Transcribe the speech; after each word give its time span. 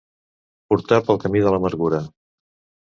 Portar 0.71 0.99
pel 1.11 1.21
camí 1.27 1.45
de 1.47 1.55
l'amargura. 1.57 2.05